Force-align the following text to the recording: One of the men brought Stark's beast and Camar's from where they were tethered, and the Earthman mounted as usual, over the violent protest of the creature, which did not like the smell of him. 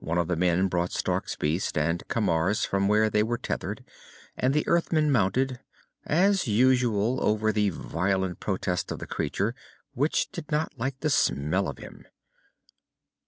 One 0.00 0.18
of 0.18 0.26
the 0.26 0.34
men 0.34 0.66
brought 0.66 0.90
Stark's 0.90 1.36
beast 1.36 1.78
and 1.78 2.02
Camar's 2.08 2.64
from 2.64 2.88
where 2.88 3.08
they 3.08 3.22
were 3.22 3.38
tethered, 3.38 3.84
and 4.36 4.52
the 4.52 4.66
Earthman 4.66 5.12
mounted 5.12 5.60
as 6.04 6.48
usual, 6.48 7.22
over 7.24 7.52
the 7.52 7.68
violent 7.70 8.40
protest 8.40 8.90
of 8.90 8.98
the 8.98 9.06
creature, 9.06 9.54
which 9.92 10.28
did 10.32 10.50
not 10.50 10.76
like 10.76 10.98
the 10.98 11.08
smell 11.08 11.68
of 11.68 11.78
him. 11.78 12.04